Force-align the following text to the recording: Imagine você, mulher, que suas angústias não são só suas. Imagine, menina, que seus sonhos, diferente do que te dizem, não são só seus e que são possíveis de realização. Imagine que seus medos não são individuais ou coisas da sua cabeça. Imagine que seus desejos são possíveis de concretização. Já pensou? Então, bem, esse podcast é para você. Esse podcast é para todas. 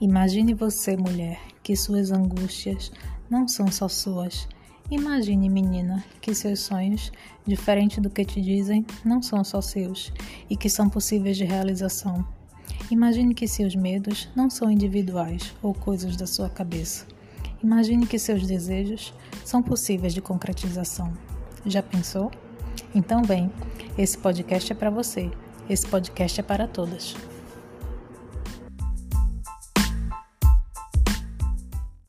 Imagine 0.00 0.54
você, 0.54 0.96
mulher, 0.96 1.40
que 1.60 1.74
suas 1.74 2.12
angústias 2.12 2.92
não 3.28 3.48
são 3.48 3.66
só 3.66 3.88
suas. 3.88 4.48
Imagine, 4.88 5.48
menina, 5.48 6.04
que 6.20 6.32
seus 6.36 6.60
sonhos, 6.60 7.10
diferente 7.44 8.00
do 8.00 8.08
que 8.08 8.24
te 8.24 8.40
dizem, 8.40 8.86
não 9.04 9.20
são 9.20 9.42
só 9.42 9.60
seus 9.60 10.12
e 10.48 10.56
que 10.56 10.70
são 10.70 10.88
possíveis 10.88 11.36
de 11.36 11.44
realização. 11.44 12.24
Imagine 12.92 13.34
que 13.34 13.48
seus 13.48 13.74
medos 13.74 14.28
não 14.36 14.48
são 14.48 14.70
individuais 14.70 15.52
ou 15.60 15.74
coisas 15.74 16.16
da 16.16 16.28
sua 16.28 16.48
cabeça. 16.48 17.04
Imagine 17.60 18.06
que 18.06 18.20
seus 18.20 18.46
desejos 18.46 19.12
são 19.44 19.60
possíveis 19.60 20.14
de 20.14 20.20
concretização. 20.20 21.12
Já 21.66 21.82
pensou? 21.82 22.30
Então, 22.94 23.20
bem, 23.22 23.50
esse 23.98 24.16
podcast 24.16 24.70
é 24.70 24.76
para 24.76 24.90
você. 24.90 25.28
Esse 25.68 25.88
podcast 25.88 26.38
é 26.38 26.42
para 26.44 26.68
todas. 26.68 27.16